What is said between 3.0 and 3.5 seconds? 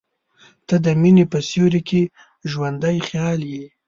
خیال